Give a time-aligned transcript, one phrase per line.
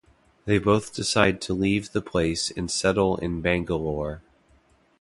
[0.45, 4.23] They both decide to leave the place and settle in Bangalore.